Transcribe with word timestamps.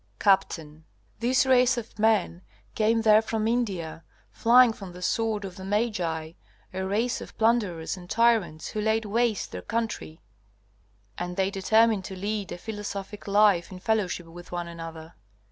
Capt. 0.17 0.59
This 1.19 1.45
race 1.45 1.77
of 1.77 1.99
men 1.99 2.41
came 2.73 3.03
there 3.03 3.21
from 3.21 3.47
India, 3.47 4.03
flying 4.31 4.73
from 4.73 4.93
the 4.93 5.01
sword 5.03 5.45
of 5.45 5.57
the 5.57 5.63
Magi, 5.63 6.31
a 6.73 6.83
race 6.83 7.21
of 7.21 7.37
plunderers 7.37 7.95
and 7.95 8.09
tyrants 8.09 8.69
who 8.69 8.81
laid 8.81 9.05
waste 9.05 9.51
their 9.51 9.61
country, 9.61 10.19
and 11.19 11.37
they 11.37 11.51
determined 11.51 12.03
to 12.05 12.15
lead 12.15 12.51
a 12.51 12.57
philosophic 12.57 13.27
life 13.27 13.71
in 13.71 13.77
fellowship 13.79 14.25
with 14.25 14.51
one 14.51 14.67
another. 14.67 15.13